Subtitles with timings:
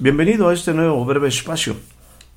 [0.00, 1.74] Bienvenido a este nuevo breve espacio.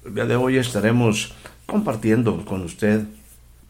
[0.03, 1.35] El día de hoy estaremos
[1.67, 3.03] compartiendo con usted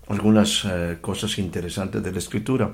[0.08, 2.72] algunas eh, cosas interesantes de la escritura.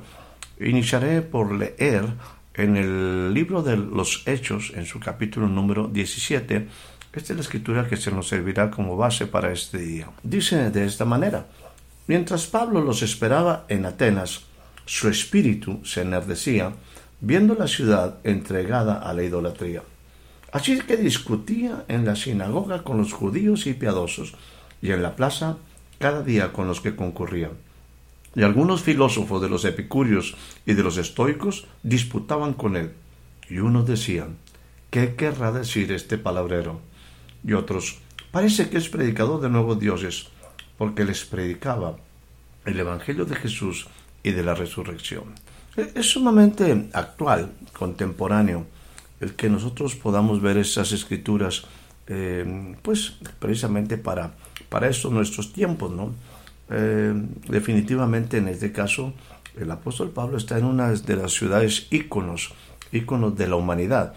[0.59, 2.05] Iniciaré por leer
[2.53, 6.67] en el libro de los Hechos, en su capítulo número 17,
[7.13, 10.11] esta es la escritura que se nos servirá como base para este día.
[10.21, 11.47] Dice de esta manera,
[12.05, 14.41] mientras Pablo los esperaba en Atenas,
[14.85, 16.73] su espíritu se enardecía
[17.21, 19.81] viendo la ciudad entregada a la idolatría
[20.57, 24.33] Así que discutía en la sinagoga con los judíos y piadosos,
[24.81, 25.57] y en la plaza
[25.99, 27.51] cada día con los que concurrían.
[28.33, 32.93] Y algunos filósofos de los epicúreos y de los estoicos disputaban con él,
[33.47, 34.37] y unos decían,
[34.89, 36.81] ¿qué querrá decir este palabrero?
[37.43, 37.99] Y otros,
[38.31, 40.29] parece que es predicador de nuevos dioses,
[40.79, 41.97] porque les predicaba
[42.65, 43.85] el Evangelio de Jesús
[44.23, 45.35] y de la resurrección.
[45.93, 48.65] Es sumamente actual, contemporáneo,
[49.19, 51.65] el que nosotros podamos ver esas escrituras,
[52.07, 54.33] eh, pues precisamente para,
[54.69, 56.13] para nuestros tiempos, ¿no?
[56.69, 57.13] Eh,
[57.47, 59.13] definitivamente en este caso
[59.59, 62.53] el apóstol Pablo está en una de las ciudades íconos,
[62.91, 64.13] íconos de la humanidad.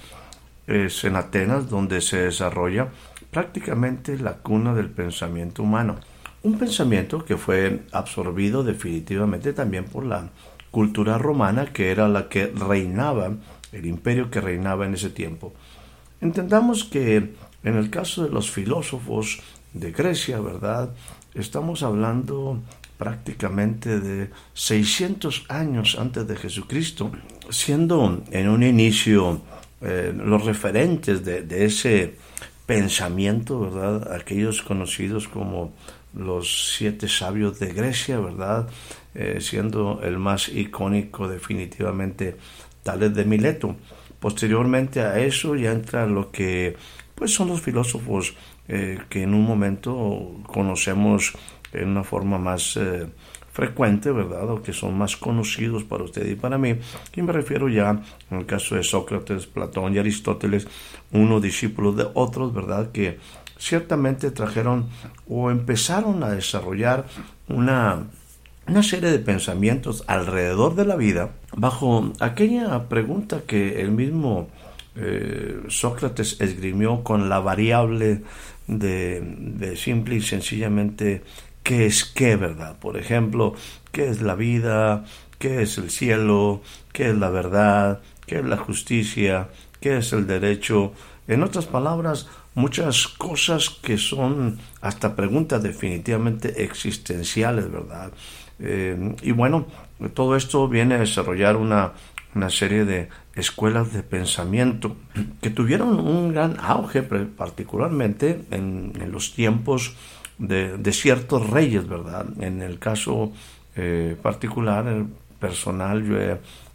[0.67, 2.89] Es en Atenas donde se desarrolla
[3.31, 5.97] prácticamente la cuna del pensamiento humano.
[6.43, 10.29] Un pensamiento que fue absorbido definitivamente también por la
[10.71, 13.33] cultura romana, que era la que reinaba
[13.73, 15.53] el imperio que reinaba en ese tiempo.
[16.21, 19.41] Entendamos que en el caso de los filósofos
[19.73, 20.91] de Grecia, ¿verdad?
[21.35, 22.61] Estamos hablando
[22.99, 27.11] prácticamente de 600 años antes de Jesucristo,
[27.49, 29.41] siendo en un inicio
[29.81, 32.17] eh, los referentes de, ese
[32.67, 34.13] pensamiento, ¿verdad?
[34.15, 35.73] Aquellos conocidos como
[36.13, 38.69] los siete sabios de Grecia, ¿verdad?
[39.15, 42.37] Eh, siendo el más icónico definitivamente
[42.97, 43.77] de Mileto.
[44.19, 46.77] Posteriormente a eso ya entra lo que
[47.15, 48.35] pues son los filósofos
[48.69, 51.33] eh, que en un momento conocemos
[51.73, 53.07] en una forma más eh,
[53.53, 54.49] frecuente, ¿verdad?
[54.51, 56.77] O que son más conocidos para usted y para mí.
[57.15, 60.67] Y me refiero ya, en el caso de Sócrates, Platón y Aristóteles,
[61.13, 62.91] unos discípulos de otros, ¿verdad?
[62.93, 63.19] Que
[63.59, 64.89] ciertamente trajeron
[65.29, 67.07] o empezaron a desarrollar
[67.49, 68.07] una
[68.67, 74.49] una serie de pensamientos alrededor de la vida bajo aquella pregunta que el mismo
[74.97, 78.23] eh, Sócrates esgrimió con la variable
[78.67, 81.23] de, de simple y sencillamente
[81.63, 82.79] qué es qué, ¿verdad?
[82.79, 83.55] Por ejemplo,
[83.93, 85.05] qué es la vida,
[85.39, 86.63] qué es el cielo,
[86.93, 89.49] qué es la verdad, qué es la justicia,
[89.81, 90.93] qué es el derecho.
[91.27, 98.13] En otras palabras, muchas cosas que son hasta preguntas definitivamente existenciales, ¿verdad?
[98.61, 99.67] Eh, y bueno,
[100.15, 101.93] todo esto viene a desarrollar una,
[102.35, 104.97] una serie de escuelas de pensamiento
[105.41, 109.97] que tuvieron un gran auge, particularmente en, los tiempos
[110.39, 112.27] de, de, ciertos reyes, ¿verdad?
[112.41, 113.33] En el caso
[113.77, 115.07] eh, particular, el
[115.39, 116.17] personal, yo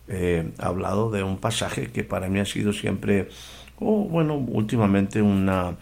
[0.07, 3.29] he hablado de un pasaje que para mí ha sido siempre,
[3.78, 5.75] o bueno, últimamente una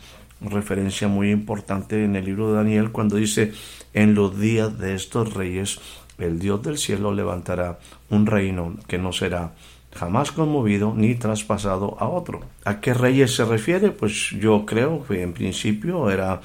[0.49, 3.53] referencia muy importante en el libro de Daniel cuando dice,
[3.93, 5.79] en los días de estos reyes,
[6.17, 9.53] el Dios del cielo levantará un reino que no será
[9.93, 12.41] jamás conmovido ni traspasado a otro.
[12.65, 13.91] ¿A qué reyes se refiere?
[13.91, 16.41] Pues yo creo que en principio era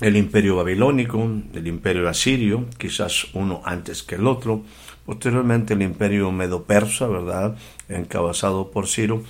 [0.00, 1.22] el imperio babilónico,
[1.54, 4.62] el imperio asirio, quizás uno antes que el otro,
[5.06, 7.56] posteriormente el imperio medo-persa, ¿verdad?,
[7.88, 9.22] encabezado por Ciro,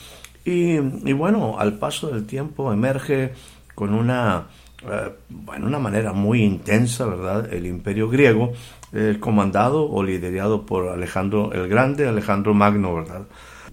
[0.44, 3.32] y, y bueno, al paso del tiempo emerge
[3.76, 4.46] con una,
[4.82, 7.52] eh, bueno, una manera muy intensa, ¿verdad?
[7.52, 8.52] El imperio griego,
[8.92, 13.22] eh, comandado o liderado por Alejandro el Grande, Alejandro Magno, ¿verdad?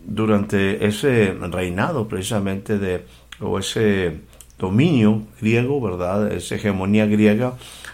[0.06, 3.06] Durante ese reinado precisamente de,
[3.40, 4.20] o ese
[4.60, 6.32] dominio griego, ¿verdad?
[6.34, 7.54] Esa hegemonía griega,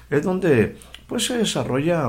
[0.10, 0.76] es donde
[1.08, 2.08] pues se desarrolla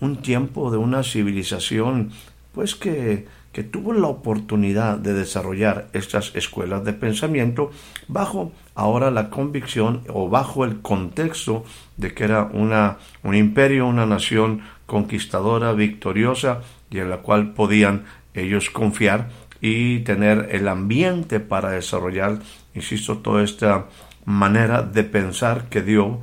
[0.00, 2.10] un tiempo de una civilización
[2.52, 7.70] pues que que tuvo la oportunidad de desarrollar estas escuelas de pensamiento
[8.06, 11.64] bajo ahora la convicción o bajo el contexto
[11.96, 16.60] de que era una, un imperio, una nación conquistadora, victoriosa
[16.90, 18.04] y en la cual podían
[18.34, 19.28] ellos confiar
[19.60, 22.38] y tener el ambiente para desarrollar,
[22.74, 23.86] insisto, toda esta
[24.24, 26.20] manera de pensar que dio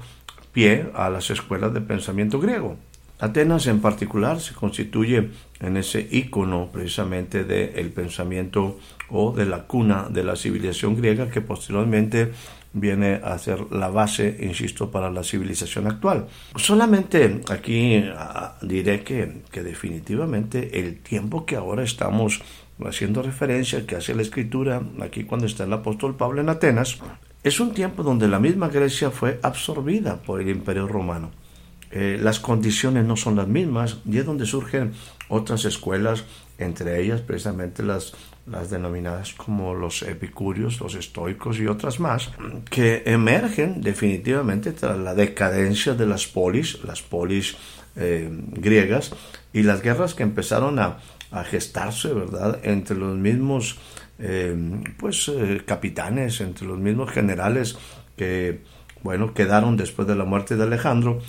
[0.53, 2.77] pie a las escuelas de pensamiento griego.
[3.19, 5.30] Atenas en particular se constituye
[5.60, 8.78] en ese icono precisamente del pensamiento
[9.10, 12.31] o de la cuna de la civilización griega que posteriormente
[12.74, 16.28] viene a ser la base, insisto, para la civilización actual.
[16.58, 22.42] Solamente aquí ah, diré que, que definitivamente el tiempo que ahora estamos
[22.86, 27.00] haciendo referencia, que hace la escritura, aquí cuando está el apóstol Pablo en Atenas,
[27.44, 31.31] es un tiempo donde la misma Grecia fue absorbida por el imperio romano.
[31.92, 34.92] Eh, las condiciones no son las mismas y es donde surgen
[35.30, 36.25] otras escuelas,
[36.57, 38.13] entre ellas precisamente las,
[38.45, 42.31] las denominadas como los epicúreos, los estoicos y otras más,
[42.69, 47.56] que emergen definitivamente tras la decadencia de las polis, las polis
[47.95, 49.13] eh, griegas
[49.54, 50.98] y las guerras que empezaron a,
[51.31, 53.78] a gestarse, ¿verdad?, entre los mismos
[54.19, 54.56] eh,
[54.98, 55.31] pues
[55.66, 57.78] capitanes, entre los mismos generales
[58.18, 58.62] que
[59.04, 61.19] bueno quedaron después de la muerte de Alejandro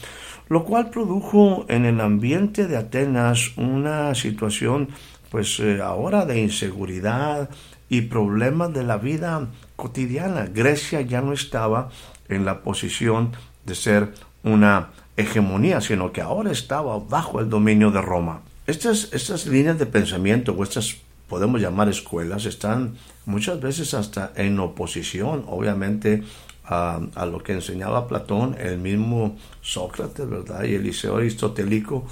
[0.48, 4.88] lo cual produjo en el ambiente de Atenas una situación
[5.30, 7.50] pues eh, ahora de inseguridad
[7.88, 10.46] y problemas de la vida cotidiana.
[10.46, 11.90] Grecia ya no estaba
[12.28, 13.32] en la posición
[13.64, 18.40] de ser una hegemonía, sino que ahora estaba bajo el dominio de Roma.
[18.66, 20.96] Estas, estas líneas de pensamiento o estas
[21.28, 22.94] podemos llamar escuelas están
[23.26, 26.22] muchas veces hasta en oposición, obviamente,
[26.68, 30.64] a, lo que enseñaba Platón, el mismo Sócrates, ¿verdad?
[30.64, 32.06] Y el liceo aristotélico,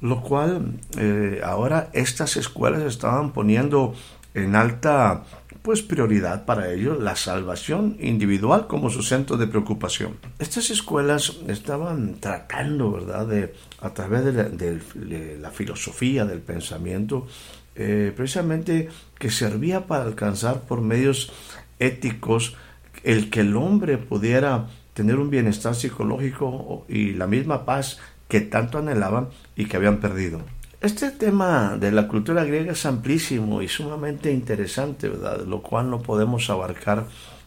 [0.00, 3.94] lo cual eh, ahora estas escuelas estaban poniendo
[4.34, 5.24] en alta
[5.62, 10.16] pues prioridad para ellos la salvación individual como su centro de preocupación.
[10.40, 17.28] Estas escuelas estaban tratando, ¿verdad?, de, a través de la, filosofía, del pensamiento,
[17.76, 18.88] eh, precisamente
[19.18, 21.30] que servía para alcanzar por medios
[21.78, 22.56] éticos
[23.02, 28.78] el que el hombre pudiera tener un bienestar psicológico y la misma paz que tanto
[28.78, 30.40] anhelaban y que habían perdido.
[30.80, 35.44] Este tema de la cultura griega es amplísimo y sumamente interesante, ¿verdad?
[35.46, 37.06] Lo cual no podemos abarcar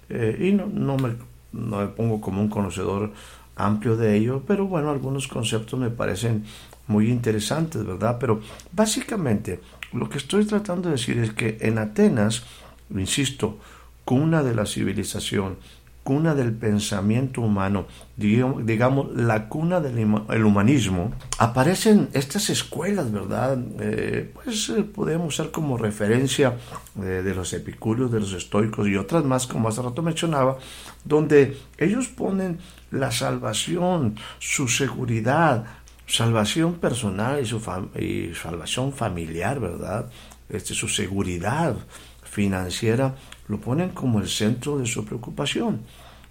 [0.10, 1.16] eh, y no, no, me,
[1.52, 3.12] no me pongo como un conocedor
[3.56, 6.46] amplio de ello, pero bueno, algunos conceptos me parecen
[6.88, 8.18] muy interesantes, ¿verdad?
[8.20, 8.42] Pero
[8.72, 9.60] básicamente
[9.92, 12.44] lo que estoy tratando de decir es que en Atenas,
[12.90, 13.58] insisto,
[14.06, 15.58] cuna de la civilización,
[16.06, 23.58] cuna del pensamiento humano, digamos, la cuna del humanismo, aparecen estas escuelas, ¿verdad?
[23.80, 26.58] Eh, pues eh, podemos ser como referencia
[27.02, 30.60] eh, de los epicúreos, de los estoicos y otras más, como hace rato mencionaba,
[31.04, 32.60] donde ellos ponen
[32.92, 35.66] la salvación, su seguridad,
[36.06, 37.60] salvación personal y, su
[38.00, 40.12] y salvación familiar, ¿verdad?
[40.50, 41.78] Este, su seguridad
[42.24, 43.16] financiera
[43.48, 45.82] lo ponen como el centro de su preocupación.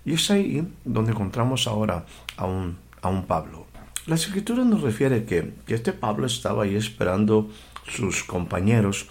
[0.05, 2.05] Y es ahí donde encontramos ahora
[2.37, 3.67] a un, a un Pablo.
[4.07, 7.51] La escritura nos refiere que, que, este Pablo estaba ahí esperando
[7.89, 9.07] sus compañeros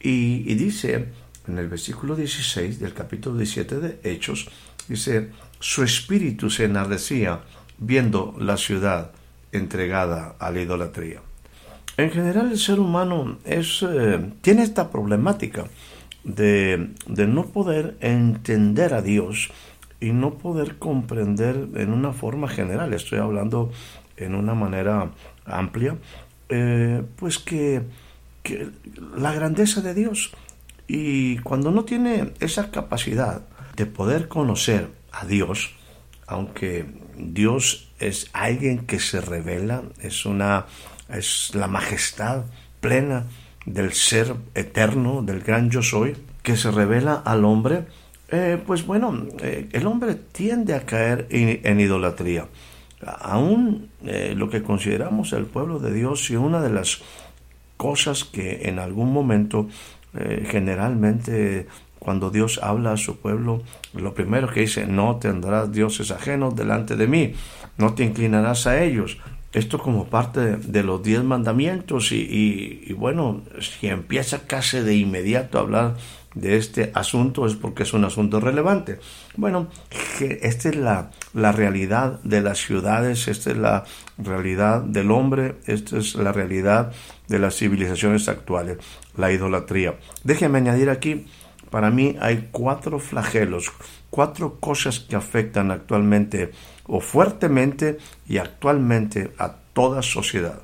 [0.00, 1.08] y, dice
[1.46, 4.48] en el versículo 16 del capítulo 17 de Hechos,
[4.88, 7.40] dice, su espíritu se enardecía
[7.78, 9.12] viendo la ciudad
[9.52, 11.20] entregada a la idolatría.
[11.96, 15.66] En general el ser humano es, eh, tiene esta problemática
[16.24, 19.50] de, no poder entender a Dios
[20.00, 23.70] y no poder comprender en una forma general, estoy hablando
[24.16, 25.10] en una manera
[25.44, 25.96] amplia,
[26.48, 27.82] eh, pues que,
[28.42, 28.70] que,
[29.16, 30.32] la grandeza de Dios.
[30.86, 33.42] Y cuando no tiene esa capacidad
[33.76, 35.74] de poder conocer a Dios,
[36.26, 36.86] aunque
[37.16, 40.66] Dios es alguien que se revela, es una
[41.08, 42.44] es la majestad
[42.80, 43.26] plena
[43.66, 47.84] del ser eterno, del gran yo soy, que se revela al hombre,
[48.28, 52.46] eh, pues bueno, eh, el hombre tiende a caer en, idolatría.
[53.04, 57.02] Aún eh, lo que consideramos el pueblo de Dios y una de las
[57.76, 59.68] cosas que en algún momento
[60.14, 61.66] generalmente
[61.98, 63.62] cuando Dios habla a su pueblo,
[63.94, 67.32] lo primero que dice, no tendrás dioses ajenos delante de mí,
[67.78, 69.18] no te inclinarás a ellos,
[69.52, 75.60] esto como parte de, los diez mandamientos y, bueno, si empieza casi de inmediato a
[75.60, 75.96] hablar
[76.34, 78.98] de este asunto es porque es un asunto relevante.
[79.36, 79.68] Bueno,
[80.20, 83.84] esta es la, la realidad de las ciudades, esta es la
[84.16, 86.92] realidad del hombre, esta es la realidad
[87.28, 88.78] de las civilizaciones actuales,
[89.16, 89.96] la idolatría.
[90.24, 91.26] Déjenme añadir aquí,
[91.70, 93.70] para mí hay cuatro flagelos,
[94.08, 96.52] cuatro cosas que afectan actualmente
[96.86, 97.98] o fuertemente
[98.28, 100.62] y actualmente a toda sociedad.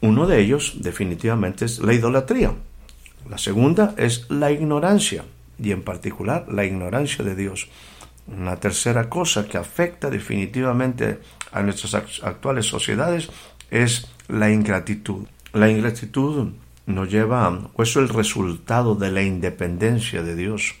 [0.00, 2.52] Uno de ellos definitivamente es la idolatría.
[3.28, 5.24] La segunda es la ignorancia
[5.58, 7.68] y en particular la ignorancia de Dios.
[8.26, 11.18] Una tercera cosa que afecta definitivamente
[11.50, 13.28] a nuestras actuales sociedades
[13.70, 15.26] es la ingratitud.
[15.52, 16.52] La ingratitud
[16.86, 20.74] nos lleva, o es el resultado de la independencia de Dios.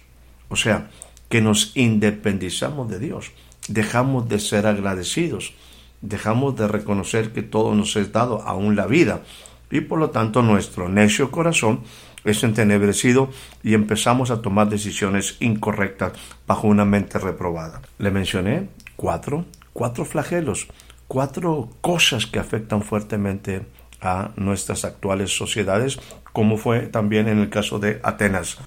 [0.48, 0.90] O sea,
[1.28, 3.32] que nos independizamos de Dios,
[3.68, 5.52] dejamos de ser agradecidos,
[6.00, 9.22] dejamos de reconocer que todo nos es dado, aún la vida,
[9.70, 11.80] y por lo tanto nuestro necio corazón
[12.24, 13.30] es entenebrecido
[13.62, 16.12] y empezamos a tomar decisiones incorrectas
[16.46, 17.82] bajo una mente reprobada.
[17.98, 20.68] Le mencioné cuatro, cuatro flagelos,
[21.06, 23.66] cuatro cosas que afectan fuertemente
[24.00, 25.98] a nuestras actuales sociedades,
[26.32, 28.58] como fue también en el caso de Atenas.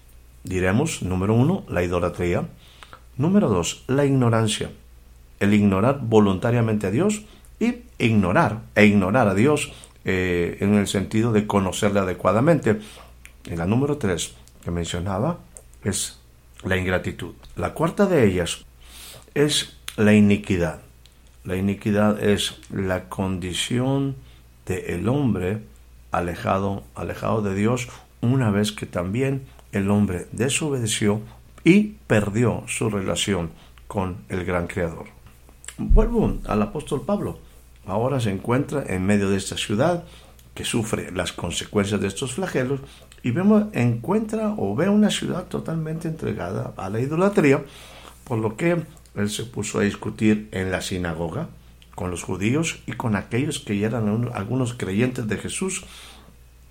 [0.43, 2.47] Diremos, número uno, la idolatría.
[3.17, 4.71] Número dos, la ignorancia.
[5.41, 7.23] El ignorar voluntariamente a Dios
[7.59, 9.73] y ignorar, e ignorar a Dios
[10.05, 12.79] eh, en el sentido de conocerle adecuadamente.
[13.45, 15.39] Y la número tres que mencionaba
[15.83, 16.19] es
[16.63, 17.33] la ingratitud.
[17.55, 18.65] La cuarta de ellas
[19.33, 20.81] es la iniquidad.
[21.43, 24.15] La iniquidad es la condición
[24.65, 25.63] del el hombre
[26.11, 27.89] alejado, alejado de Dios,
[28.21, 31.21] una vez que también el hombre desobedeció
[31.63, 33.51] y perdió su relación
[33.87, 35.20] con el gran creador.
[35.77, 37.39] Vuelvo al apóstol Pablo.
[37.85, 40.03] Ahora se encuentra en medio de esta ciudad
[40.53, 42.81] que sufre las consecuencias de estos flagelos
[43.23, 47.63] y vemos encuentra o ve una ciudad totalmente entregada a la idolatría,
[48.23, 48.83] por lo que
[49.15, 51.49] él se puso a discutir en la sinagoga
[51.95, 55.83] con los judíos y con aquellos que eran algunos creyentes de Jesús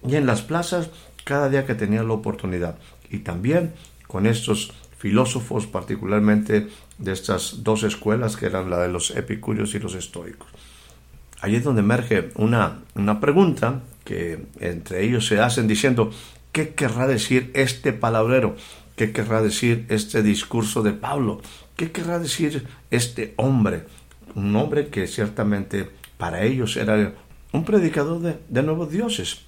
[0.07, 0.90] y en las plazas
[1.25, 2.78] cada día que tenía la oportunidad
[3.11, 3.75] y también
[4.07, 6.69] con estos filósofos particularmente
[7.00, 10.49] de estas dos escuelas que eran la de los epicúreos y los estoicos.
[11.40, 16.11] Allí es donde emerge una, una pregunta que entre ellos se hacen diciendo
[16.52, 18.57] ¿qué querrá decir este palabrero?
[18.97, 21.40] ¿Qué querrá decir este discurso de Pablo?
[21.76, 23.85] ¿Qué querrá decir este hombre?
[24.35, 25.88] Un hombre que ciertamente
[26.19, 27.14] para ellos era
[27.52, 29.40] un predicador de, de nuevos dioses.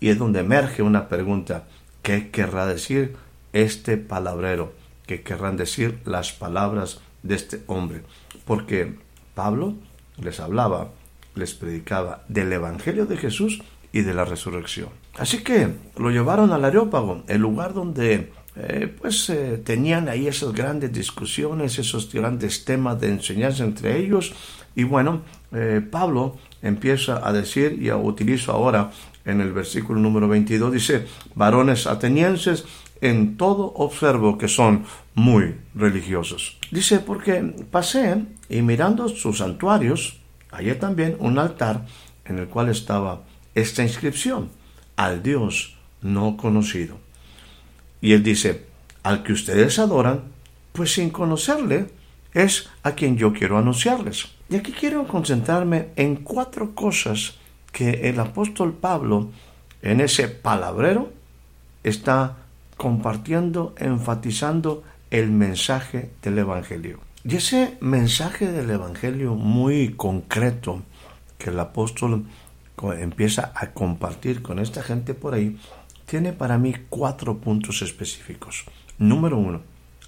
[0.00, 1.68] Y es donde emerge una pregunta,
[2.02, 3.14] ¿qué querrá decir
[3.52, 4.72] este palabrero?
[5.06, 8.02] ¿Qué querrán decir las palabras de este hombre?
[8.44, 8.94] Porque
[9.34, 9.74] Pablo
[10.20, 10.90] les hablaba,
[11.34, 14.88] les predicaba del Evangelio de Jesús y de la resurrección.
[15.16, 20.52] Así que lo llevaron al Areópago, el lugar donde eh, pues eh, tenían ahí esas
[20.52, 24.32] grandes discusiones, esos grandes temas de enseñanza entre ellos.
[24.74, 25.22] Y bueno,
[25.52, 28.90] eh, Pablo empieza a decir, y utilizo ahora
[29.24, 32.64] en el versículo número 22, dice, varones atenienses,
[33.00, 34.84] en todo observo que son
[35.14, 36.58] muy religiosos.
[36.70, 40.18] Dice, porque pasé y mirando sus santuarios,
[40.50, 41.86] hallé también un altar
[42.24, 43.22] en el cual estaba
[43.54, 44.50] esta inscripción,
[44.96, 46.98] al Dios no conocido.
[48.00, 48.66] Y él dice,
[49.02, 50.24] al que ustedes adoran,
[50.72, 51.86] pues sin conocerle,
[52.34, 54.28] es a quien yo quiero anunciarles.
[54.50, 57.34] Y aquí quiero concentrarme en cuatro cosas
[57.72, 59.30] que el apóstol Pablo,
[59.82, 61.10] en ese palabrero,
[61.82, 62.45] está
[62.76, 67.00] compartiendo, enfatizando el mensaje del Evangelio.
[67.24, 70.82] Y ese mensaje del Evangelio muy concreto
[71.38, 72.26] que el apóstol
[72.98, 75.58] empieza a compartir con esta gente por ahí,
[76.04, 78.64] tiene para mí cuatro puntos específicos.
[78.98, 79.62] Número uno,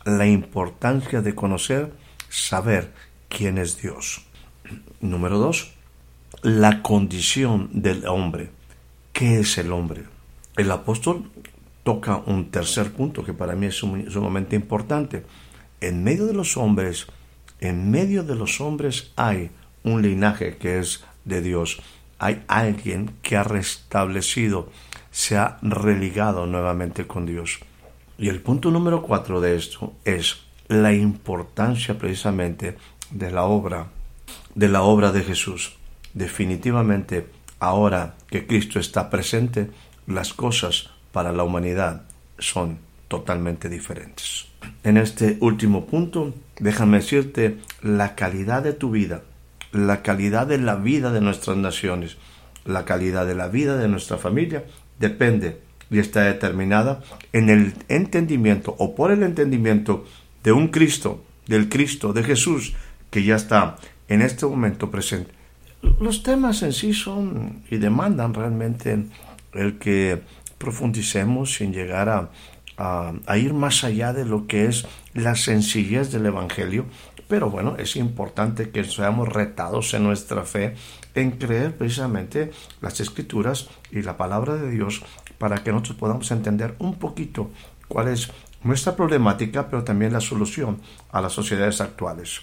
[0.05, 1.93] la importancia de conocer,
[2.29, 2.93] saber
[3.29, 4.23] quién es Dios.
[5.01, 5.73] Número dos,
[6.43, 8.51] la condición del hombre.
[9.13, 10.05] ¿Qué es el hombre?
[10.57, 11.31] El apóstol
[11.89, 15.25] toca un tercer punto que para mí es sumamente importante.
[15.81, 17.07] En medio de los hombres,
[17.61, 19.51] en medio de los hombres hay
[19.85, 21.81] un linaje que es de Dios
[22.19, 24.71] hay alguien que ha restablecido,
[25.11, 27.61] se ha religado nuevamente con Dios.
[28.19, 32.77] Y el punto número cuatro de esto es la importancia precisamente
[33.11, 33.87] de la obra,
[34.55, 35.77] de la obra de Jesús.
[36.13, 37.29] Definitivamente,
[37.61, 39.71] ahora que Cristo está presente,
[40.07, 42.03] las cosas para la humanidad
[42.39, 44.47] son totalmente diferentes.
[44.85, 49.23] En este último punto, déjame decirte la calidad de tu vida
[49.73, 52.17] la calidad de la vida de nuestras naciones,
[52.65, 54.65] la calidad de la vida de nuestra familia,
[54.99, 55.61] depende
[55.91, 57.01] y está determinada
[57.33, 60.05] en el entendimiento o por el entendimiento
[60.43, 62.75] de un Cristo, del Cristo, de Jesús,
[63.11, 63.77] que ya está
[64.09, 65.33] en este momento presente.
[66.01, 69.05] Los temas en sí son y demandan realmente
[69.55, 70.21] el que
[70.59, 72.31] profundicemos sin llegar a,
[72.79, 76.87] a, ir más allá de lo que es la sencillez del Evangelio,
[77.27, 80.75] pero bueno, es importante que seamos retados en nuestra fe,
[81.15, 85.03] en creer precisamente las escrituras y la palabra de Dios
[85.37, 87.51] para que nosotros podamos entender un poquito
[87.87, 88.31] cuál es
[88.63, 92.41] nuestra problemática, pero también la solución a las sociedades actuales.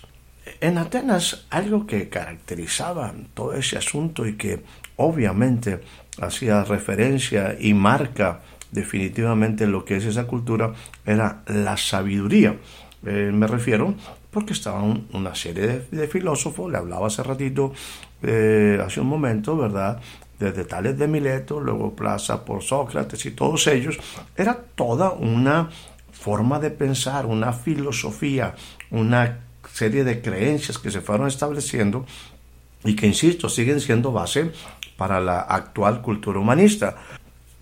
[0.61, 4.63] En Atenas, algo que caracterizaba todo ese asunto y que
[4.95, 5.81] obviamente
[6.21, 8.41] hacía referencia y marca
[8.71, 10.73] definitivamente lo que es esa cultura
[11.05, 12.57] era la sabiduría.
[13.05, 13.95] Eh, me refiero
[14.31, 17.71] porque estaban una serie de, filósofos, le hablaba hace ratito,
[18.21, 20.01] eh, hace un momento, ¿verdad?
[20.37, 23.97] Desde Tales de Mileto, luego Plaza por Sócrates y todos ellos,
[24.35, 25.69] era toda una
[26.11, 28.55] forma de pensar, una filosofía,
[28.91, 29.39] una
[29.71, 32.05] serie de creencias que se fueron estableciendo
[32.83, 34.51] y que, insisto, siguen siendo base
[34.97, 36.95] para la actual cultura humanista.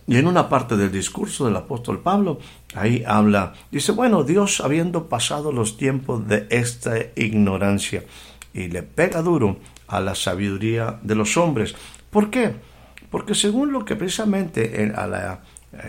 [0.06, 2.40] Y en una parte del discurso del apóstol Pablo,
[2.76, 8.04] ahí habla, dice, bueno, Dios habiendo pasado los tiempos de esta ignorancia,
[8.54, 11.76] y le pega duro a la sabiduría de los hombres.
[12.10, 12.56] ¿Por qué?
[13.10, 15.42] Porque según lo que precisamente a la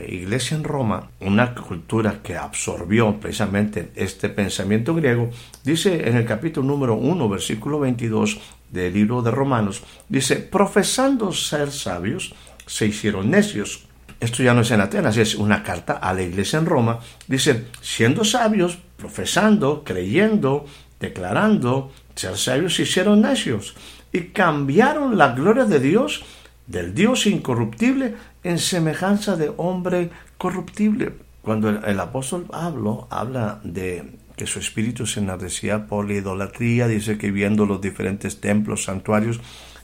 [0.08, 5.30] iglesia en Roma, una cultura que absorbió precisamente este pensamiento griego,
[5.62, 11.70] dice en el capítulo número 1, versículo 22 del libro de Romanos, dice, profesando ser
[11.70, 12.34] sabios,
[12.66, 13.86] se hicieron necios.
[14.20, 17.00] Esto ya no es en Atenas, es una carta a la iglesia en Roma.
[17.26, 20.64] Dice, siendo sabios, profesando, creyendo,
[20.98, 23.74] declarando, ser sabios, se hicieron necios
[24.12, 26.24] y cambiaron la gloria de Dios,
[26.66, 28.14] del Dios incorruptible,
[28.44, 31.14] en semejanza de hombre corruptible.
[31.42, 37.18] Cuando el, apóstol Pablo habla de que su espíritu se enardecía por la idolatría, dice
[37.18, 39.40] que viendo los diferentes templos, santuarios,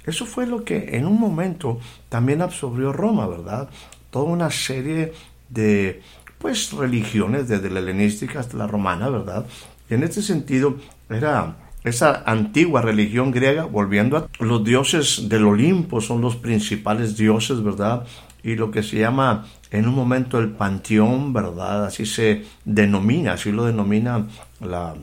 [0.06, 3.68] eso fue lo que en un momento también absorbió Roma, ¿verdad?
[4.10, 5.12] Toda una serie
[5.48, 6.02] de
[6.38, 9.44] pues religiones, desde la helenística hasta la romana, ¿verdad?
[9.90, 10.76] Y en este sentido
[11.10, 17.62] era esa antigua religión griega, volviendo a los dioses del Olimpo, son los principales dioses,
[17.62, 18.06] ¿verdad?
[18.42, 21.86] Y lo que se llama en un momento el panteón, ¿verdad?
[21.86, 24.26] Así se denomina, así lo denomina
[24.60, 24.94] la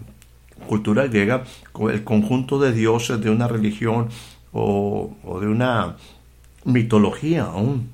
[0.68, 1.44] cultura griega,
[1.92, 4.10] el conjunto de dioses de una religión
[4.52, 5.96] o, de una
[6.66, 7.90] mitología aún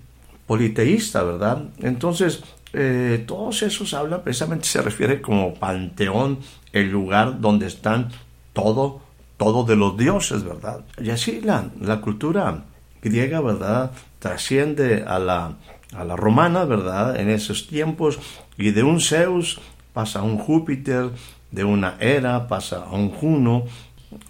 [0.47, 1.63] politeísta, ¿verdad?
[1.79, 6.39] Entonces, eh, todos esos hablan, precisamente se refiere como panteón,
[6.71, 8.09] el lugar donde están
[8.53, 9.01] todo,
[9.37, 10.81] todo de los dioses, ¿verdad?
[11.01, 12.63] Y así la, la cultura
[13.01, 13.91] griega, ¿verdad?
[14.23, 15.57] Trasciende a la,
[15.93, 17.19] a la romana, ¿verdad?
[17.19, 18.19] En esos tiempos,
[18.57, 19.59] y de un Zeus
[19.91, 21.09] pasa a un Júpiter,
[21.51, 23.65] de una Hera pasa a un Juno,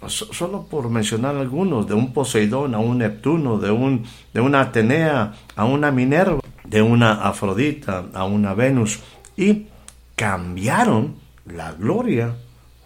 [0.08, 4.02] solo por mencionar algunos, de un Poseidón a un Neptuno, de, un,
[4.32, 8.98] de una Atenea a una Minerva, de una Afrodita a una Venus,
[9.36, 9.66] y
[10.16, 11.14] cambiaron
[11.46, 12.34] la gloria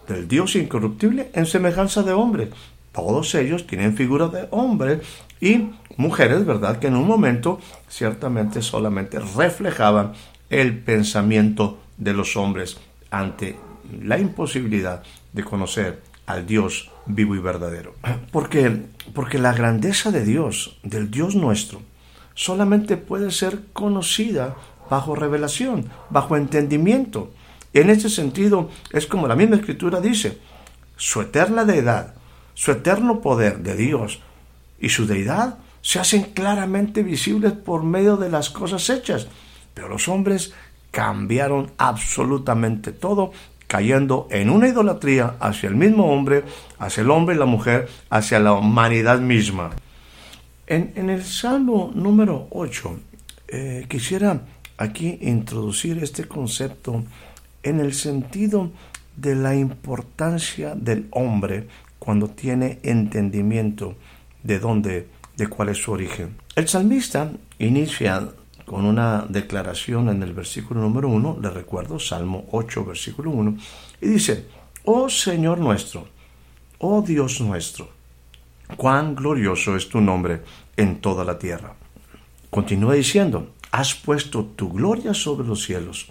[0.06, 2.50] del Dios incorruptible en semejanza de hombre.
[2.98, 5.02] Todos ellos tienen figura de hombre
[5.40, 6.80] y mujeres, ¿verdad?
[6.80, 10.14] Que en un momento ciertamente solamente reflejaban
[10.50, 12.78] el pensamiento de los hombres
[13.12, 13.56] ante
[14.02, 17.94] la imposibilidad de conocer al Dios vivo y verdadero.
[18.32, 18.82] Porque,
[19.14, 21.80] porque la grandeza de Dios, del Dios nuestro,
[22.34, 24.56] solamente puede ser conocida
[24.90, 27.32] bajo revelación, bajo entendimiento.
[27.72, 30.38] En ese sentido, es como la misma escritura dice,
[30.96, 32.17] su eterna deidad,
[32.58, 34.18] su eterno poder de Dios
[34.80, 39.28] y su deidad se hacen claramente visibles por medio de las cosas hechas.
[39.74, 40.52] Pero los hombres
[40.90, 43.30] cambiaron absolutamente todo,
[43.68, 46.42] cayendo en una idolatría hacia el mismo hombre,
[46.80, 49.70] hacia el hombre y la mujer, hacia la humanidad misma.
[50.66, 53.00] En, el Salmo número 8,
[53.46, 54.40] eh, quisiera
[54.78, 57.04] aquí introducir este concepto
[57.62, 58.72] en el sentido
[59.16, 61.68] de la importancia del hombre
[61.98, 63.96] cuando tiene entendimiento
[64.42, 66.36] de dónde, de cuál es su origen.
[66.54, 68.28] El salmista inicia
[68.64, 73.56] con una declaración en el versículo número 1, le recuerdo, Salmo 8, versículo 1,
[74.00, 74.46] y dice,
[74.84, 76.06] Oh Señor nuestro,
[76.78, 77.88] oh Dios nuestro,
[78.76, 80.42] cuán glorioso es tu nombre
[80.76, 81.74] en toda la tierra.
[82.50, 86.10] Continúa diciendo, has puesto tu gloria sobre los cielos.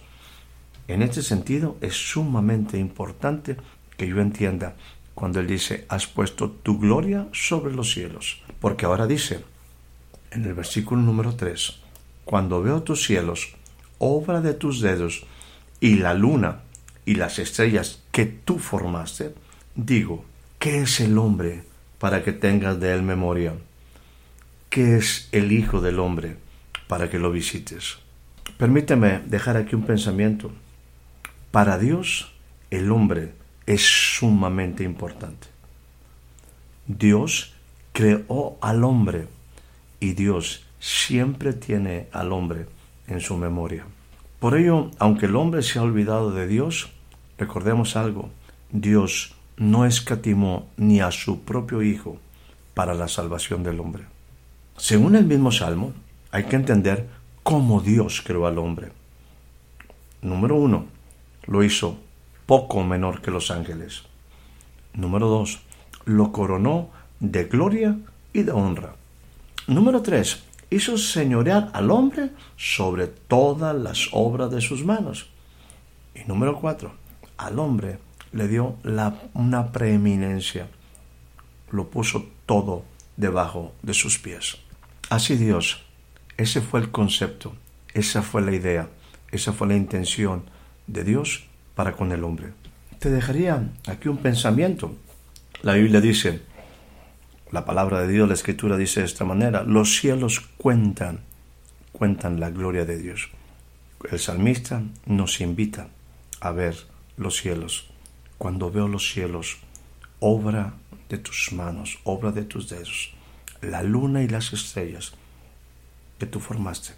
[0.88, 3.58] En este sentido es sumamente importante
[3.98, 4.76] que yo entienda
[5.18, 8.44] cuando él dice, has puesto tu gloria sobre los cielos.
[8.60, 9.44] Porque ahora dice,
[10.30, 11.80] en el versículo número 3,
[12.24, 13.56] cuando veo tus cielos,
[13.98, 15.26] obra de tus dedos,
[15.80, 16.60] y la luna
[17.04, 19.34] y las estrellas que tú formaste,
[19.74, 20.24] digo,
[20.60, 21.64] ¿qué es el hombre
[21.98, 23.56] para que tengas de él memoria?
[24.70, 26.38] ¿Qué es el Hijo del Hombre
[26.88, 27.98] para que lo visites?
[28.60, 30.52] Permíteme dejar aquí un pensamiento.
[31.50, 32.36] Para Dios,
[32.70, 33.32] el hombre
[33.68, 35.48] es sumamente importante.
[36.88, 37.54] Dios
[37.92, 39.28] creó al hombre
[40.00, 42.66] y Dios siempre tiene al hombre
[43.08, 43.86] en su memoria.
[44.40, 46.90] Por ello, aunque el hombre se ha olvidado de Dios,
[47.38, 48.30] recordemos algo,
[48.72, 52.18] Dios no escatimó ni a su propio Hijo
[52.74, 54.06] para la salvación del hombre.
[54.78, 55.94] Según el mismo Salmo,
[56.32, 57.08] hay que entender
[57.44, 58.92] cómo Dios creó al hombre.
[60.22, 60.86] Número uno,
[61.48, 61.98] lo hizo
[62.48, 64.04] poco menor que los ángeles.
[64.94, 65.60] Número dos,
[66.06, 68.00] lo coronó de gloria
[68.34, 68.96] y de honra.
[69.68, 75.30] Número tres, hizo señorear al hombre sobre todas las obras de sus manos.
[76.16, 76.94] Y número cuatro,
[77.38, 78.00] al hombre
[78.32, 80.68] le dio la, una preeminencia,
[81.70, 82.86] lo puso todo
[83.18, 84.58] debajo de sus pies.
[85.10, 85.84] Así Dios,
[86.38, 87.54] ese fue el concepto,
[87.94, 88.90] esa fue la idea,
[89.32, 90.44] esa fue la intención
[90.88, 91.48] de Dios
[91.78, 92.54] para con el hombre.
[92.98, 94.96] Te dejaría aquí un pensamiento.
[95.62, 96.42] La Biblia dice,
[97.52, 101.20] la palabra de Dios, la escritura dice de esta manera, los cielos cuentan,
[101.92, 103.30] cuentan la gloria de Dios.
[104.12, 105.90] El salmista nos invita
[106.40, 106.76] a ver
[107.16, 107.92] los cielos.
[108.40, 109.58] Cuando veo los cielos,
[110.20, 110.74] obra
[111.10, 113.14] de tus manos, obra de tus dedos,
[113.62, 115.12] la luna y las estrellas
[116.18, 116.96] que tú formaste,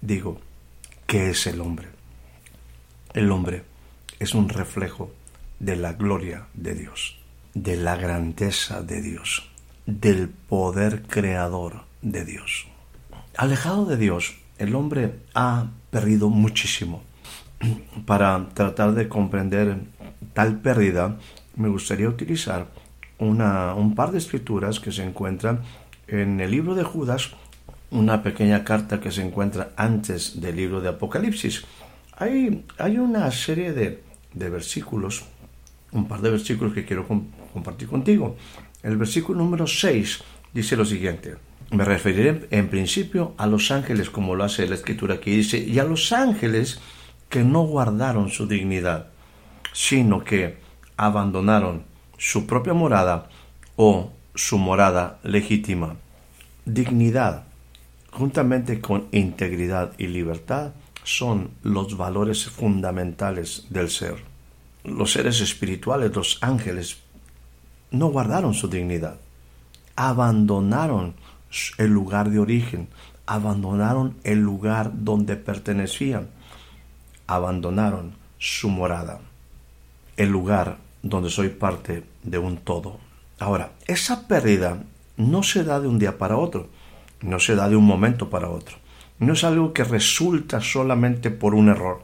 [0.00, 0.40] digo,
[1.06, 1.86] ¿qué es el hombre?
[3.14, 3.69] El hombre
[4.20, 5.10] es un reflejo
[5.58, 7.18] de la gloria de Dios,
[7.54, 9.50] de la grandeza de Dios
[9.86, 12.66] del poder creador de Dios.
[13.36, 17.02] Alejado de Dios, el hombre ha perdido muchísimo.
[18.06, 19.78] Para tratar de comprender
[20.32, 21.18] tal pérdida,
[21.56, 22.68] me gustaría utilizar
[23.18, 25.60] una, un par de escrituras que se encuentran
[26.06, 27.30] en el libro de Judas,
[27.90, 31.64] una pequeña carta que se encuentra antes del libro de Apocalipsis.
[32.16, 34.02] Hay, hay una serie de,
[34.34, 35.24] de versículos,
[35.92, 38.36] un par de versículos que quiero compartir contigo.
[38.82, 41.36] El versículo número 6 dice lo siguiente.
[41.70, 45.78] Me referiré en principio a los ángeles, como lo hace la escritura aquí, dice, y
[45.78, 46.80] a los ángeles
[47.28, 49.10] que no guardaron su dignidad,
[49.72, 50.58] sino que
[50.96, 51.84] abandonaron
[52.18, 53.28] su propia morada
[53.76, 55.96] o su morada legítima.
[56.64, 57.44] Dignidad,
[58.10, 60.72] juntamente con integridad y libertad,
[61.16, 64.22] son los valores fundamentales del ser.
[64.84, 66.98] Los seres espirituales, los ángeles,
[67.90, 69.18] no guardaron su dignidad,
[69.96, 71.14] abandonaron
[71.78, 72.88] el lugar de origen,
[73.26, 76.28] abandonaron el lugar donde pertenecían,
[77.26, 79.20] abandonaron su morada,
[80.16, 82.98] el lugar donde soy parte de un todo.
[83.40, 84.84] Ahora, esa pérdida
[85.16, 86.68] no se da de un día para otro,
[87.20, 88.76] no se da de un momento para otro,
[89.20, 92.02] no es algo que resulta solamente por un error.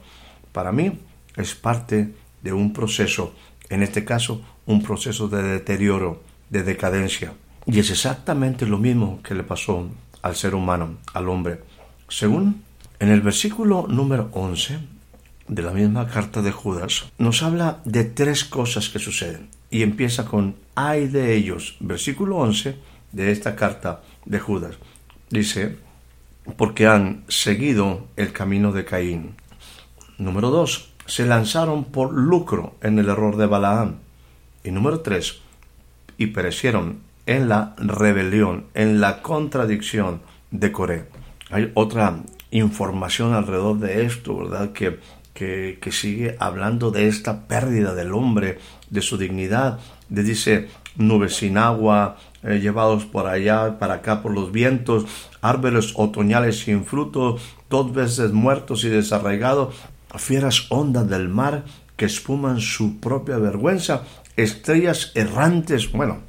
[0.53, 0.99] Para mí
[1.35, 3.33] es parte de un proceso,
[3.69, 7.33] en este caso un proceso de deterioro, de decadencia.
[7.65, 9.89] Y es exactamente lo mismo que le pasó
[10.21, 11.61] al ser humano, al hombre.
[12.07, 12.63] Según
[12.99, 14.79] en el versículo número 11
[15.47, 19.49] de la misma carta de Judas, nos habla de tres cosas que suceden.
[19.69, 21.77] Y empieza con ay de ellos.
[21.79, 22.77] Versículo 11
[23.11, 24.75] de esta carta de Judas.
[25.29, 25.77] Dice,
[26.55, 29.35] porque han seguido el camino de Caín.
[30.17, 30.93] Número 2.
[31.05, 33.95] Se lanzaron por lucro en el error de Balaam.
[34.63, 35.39] Y número tres,
[36.17, 41.05] y perecieron en la rebelión, en la contradicción de Coré.
[41.49, 42.19] Hay otra
[42.51, 44.73] información alrededor de esto, ¿verdad?
[44.73, 44.99] Que,
[45.33, 49.79] que, sigue hablando de esta pérdida del hombre, de su dignidad.
[50.09, 55.05] Le dice, nubes sin agua, eh, llevados por allá, para acá por los vientos,
[55.41, 57.37] árboles otoñales sin fruto,
[57.69, 59.75] dos veces muertos y desarraigados,
[60.15, 64.03] fieras ondas del mar que espuman su propia vergüenza
[64.37, 65.91] estrellas errantes.
[65.91, 66.19] Bueno,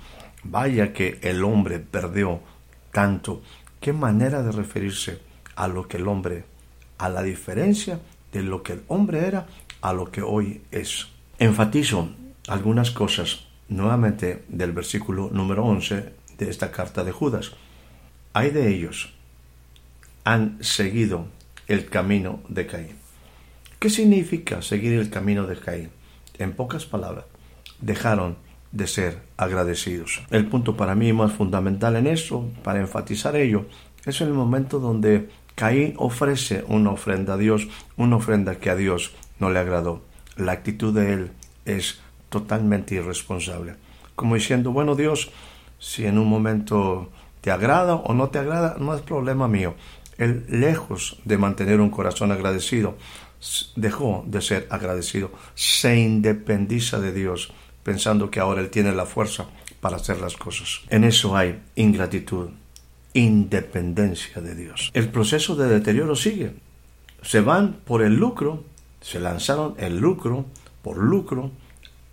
[0.42, 2.40] vaya que el hombre perdió
[2.90, 3.42] tanto.
[3.80, 5.20] Qué manera de referirse
[5.54, 6.44] a lo que el hombre,
[6.96, 8.00] a la diferencia
[8.32, 9.46] de lo que el hombre era
[9.80, 11.06] a lo que hoy es.
[11.38, 12.08] Enfatizo
[12.48, 17.52] algunas cosas nuevamente del versículo número 11 de esta carta de Judas.
[18.32, 19.14] Hay de ellos
[20.24, 21.26] han seguido
[21.68, 22.96] el camino de Caín.
[23.78, 25.90] ¿Qué significa seguir el camino de Caín?
[26.38, 27.24] En pocas palabras,
[27.80, 28.36] dejaron
[28.72, 30.22] de ser agradecidos.
[30.30, 33.66] El punto para mí más fundamental en eso, para enfatizar ello,
[34.04, 39.14] es el momento donde Caín ofrece una ofrenda a Dios, una ofrenda que a Dios
[39.38, 40.02] no le agradó.
[40.36, 41.30] La actitud de él
[41.64, 43.76] es totalmente irresponsable.
[44.14, 45.30] Como diciendo, bueno Dios,
[45.78, 47.10] si en un momento
[47.40, 49.74] te agrada o no te agrada, no es problema mío.
[50.16, 52.96] Él, lejos de mantener un corazón agradecido,
[53.76, 59.46] dejó de ser agradecido, se independiza de Dios, pensando que ahora Él tiene la fuerza
[59.80, 60.80] para hacer las cosas.
[60.88, 62.50] En eso hay ingratitud,
[63.14, 64.90] independencia de Dios.
[64.92, 66.54] El proceso de deterioro sigue.
[67.22, 68.64] Se van por el lucro,
[69.00, 70.46] se lanzaron el lucro
[70.82, 71.52] por lucro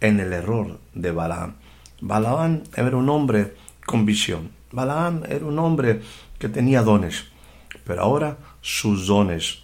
[0.02, 1.56] en el error de Balaam.
[2.02, 3.56] Balaam era un hombre
[3.86, 4.52] con visión.
[4.72, 6.02] Balaam era un hombre
[6.40, 7.26] que tenía dones,
[7.86, 9.64] pero ahora sus dones,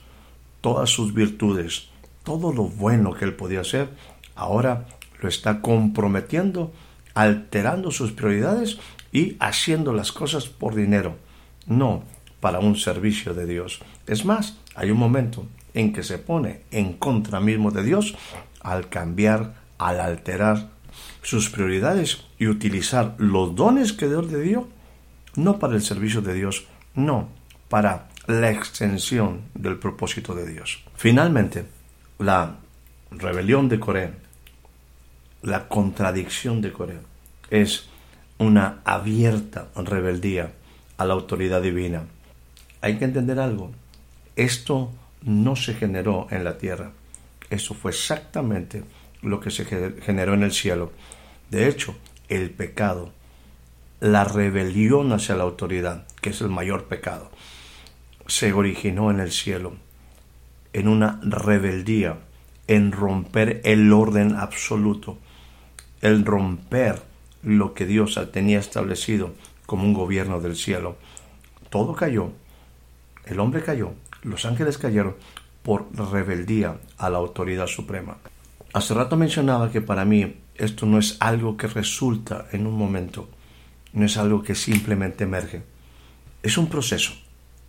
[0.61, 1.89] todas sus virtudes,
[2.23, 3.89] todo lo bueno que él podía hacer,
[4.35, 4.85] ahora
[5.21, 6.71] lo está comprometiendo,
[7.13, 8.79] alterando sus prioridades
[9.11, 11.15] y haciendo las cosas por dinero,
[11.65, 12.03] no
[12.39, 13.81] para un servicio de Dios.
[14.07, 18.15] Es más, hay un momento en que se pone en contra mismo de Dios
[18.61, 20.69] al cambiar, al alterar
[21.23, 24.67] sus prioridades y utilizar los dones que Dios le dio,
[25.35, 27.29] no para el servicio de Dios, no,
[27.67, 30.83] para la extensión del propósito de Dios.
[30.95, 31.65] Finalmente,
[32.19, 32.57] la
[33.09, 34.13] rebelión de Coré,
[35.41, 36.99] la contradicción de Coré,
[37.49, 37.87] es
[38.37, 40.53] una abierta rebeldía
[40.97, 42.03] a la autoridad divina.
[42.81, 43.71] Hay que entender algo.
[44.35, 44.91] Esto
[45.23, 46.91] no se generó en la tierra.
[47.49, 48.83] Eso fue exactamente
[49.21, 50.91] lo que se generó en el cielo.
[51.49, 51.95] De hecho,
[52.29, 53.11] el pecado,
[53.99, 57.31] la rebelión hacia la autoridad, que es el mayor pecado,
[58.27, 59.73] se originó en el cielo,
[60.73, 62.19] en una rebeldía,
[62.67, 65.17] en romper el orden absoluto,
[66.01, 67.01] el romper
[67.43, 69.33] lo que Dios tenía establecido
[69.65, 70.95] como un gobierno del cielo.
[71.69, 72.31] Todo cayó,
[73.25, 75.15] el hombre cayó, los ángeles cayeron
[75.63, 78.17] por rebeldía a la autoridad suprema.
[78.73, 83.27] Hace rato mencionaba que para mí esto no es algo que resulta en un momento,
[83.91, 85.63] no es algo que simplemente emerge.
[86.41, 87.11] Es un proceso.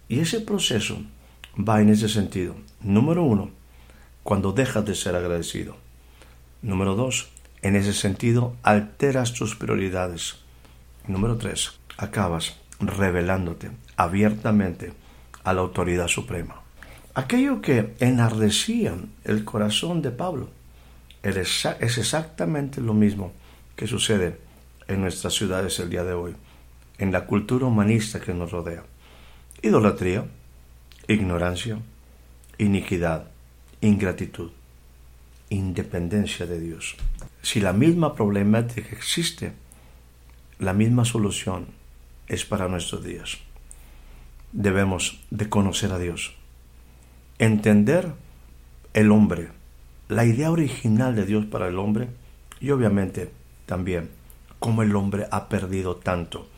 [0.09, 1.03] Y ese proceso
[1.57, 2.55] va en ese sentido.
[2.81, 3.51] Número uno,
[4.23, 5.77] cuando dejas de ser agradecido.
[6.63, 7.31] Número dos,
[7.63, 10.37] en ese sentido alteras tus prioridades.
[11.09, 14.93] Número tres, acabas revelándote abiertamente
[15.43, 16.63] a la autoridad suprema.
[17.15, 20.51] Aquello que enardecía el corazón de Pablo
[21.23, 23.33] es exactamente lo mismo
[23.77, 24.39] que sucede
[24.89, 26.35] en nuestras ciudades el día de hoy,
[26.99, 28.85] en la cultura humanista que nos rodea.
[29.63, 30.27] Idolatría,
[31.09, 31.79] ignorancia,
[32.59, 33.29] iniquidad,
[33.81, 34.51] ingratitud,
[35.51, 36.97] independencia de Dios.
[37.43, 39.53] Si la misma problemática existe,
[40.59, 41.67] la misma solución
[42.29, 43.39] es para nuestros días.
[44.53, 46.35] Debemos de conocer a Dios,
[47.39, 48.13] entender
[48.95, 49.49] el hombre,
[50.13, 52.09] la idea original de Dios para el hombre
[52.61, 53.31] y obviamente
[53.67, 54.11] también
[54.59, 56.49] cómo el hombre ha perdido tanto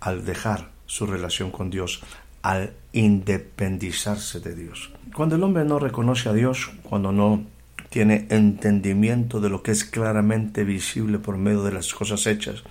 [0.00, 2.00] al dejar su relación con Dios,
[2.40, 4.90] al independizarse de Dios.
[5.14, 7.44] Cuando el hombre no reconoce a Dios, cuando no
[7.90, 12.62] tiene entendimiento de lo que es claramente visible por medio de las cosas hechas,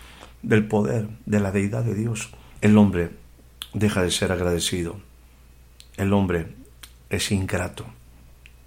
[0.42, 2.30] del poder, de la deidad de Dios,
[2.62, 3.12] el hombre
[3.74, 4.98] deja de ser agradecido.
[5.98, 6.48] El hombre
[7.10, 7.86] es ingrato.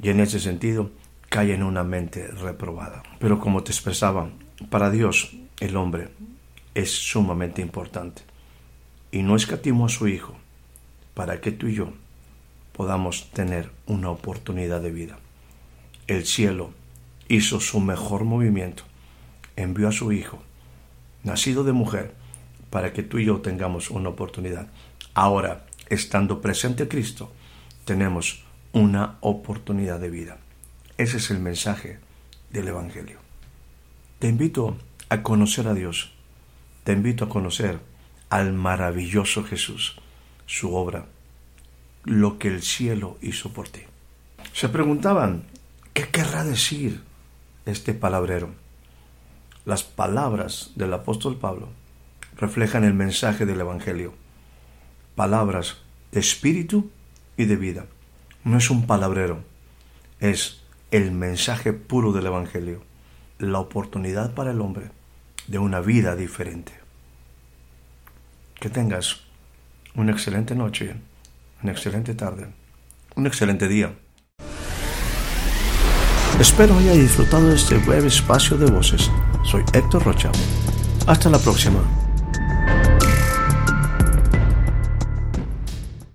[0.03, 0.91] Y en ese sentido,
[1.31, 3.05] cae en una mente reprobada.
[3.21, 4.29] Pero como te expresaba,
[4.69, 6.09] para Dios el hombre
[6.75, 8.23] es sumamente importante
[9.13, 10.37] y no escatimó a su Hijo
[11.15, 11.93] para que tú y yo
[12.73, 15.19] podamos tener una oportunidad de vida.
[16.09, 16.73] El cielo
[17.29, 18.83] hizo su mejor movimiento,
[19.55, 20.43] envió a su Hijo,
[21.23, 22.13] nacido de mujer,
[22.71, 24.69] para que tú y yo tengamos una oportunidad.
[25.15, 27.33] Ahora, estando presente Cristo,
[27.85, 30.39] tenemos una oportunidad de vida.
[31.01, 31.99] Ese es el mensaje
[32.51, 33.21] del Evangelio.
[34.19, 34.77] Te invito
[35.09, 36.13] a conocer a Dios.
[36.85, 37.81] Te invito a conocer
[38.29, 39.97] al maravilloso Jesús,
[40.45, 41.07] su obra,
[42.05, 43.81] lo que el cielo hizo por ti.
[44.53, 45.45] Se preguntaban,
[45.95, 47.03] ¿qué querrá decir
[47.65, 48.51] este palabrero?
[49.65, 51.71] Las palabras del apóstol Pablo
[52.37, 54.13] reflejan el mensaje del Evangelio.
[55.15, 55.79] Palabras
[56.13, 56.91] de espíritu
[57.39, 57.87] y de vida.
[58.45, 59.43] No es un palabrero,
[60.21, 60.60] es
[60.91, 62.83] el mensaje puro del Evangelio,
[63.39, 64.91] la oportunidad para el hombre
[65.47, 66.73] de una vida diferente.
[68.59, 69.21] Que tengas
[69.95, 70.95] una excelente noche,
[71.63, 72.49] una excelente tarde,
[73.15, 73.95] un excelente día.
[76.39, 79.11] Espero haya disfrutado de este breve espacio de voces.
[79.45, 80.33] Soy Héctor Rocha.
[81.07, 82.00] Hasta la próxima.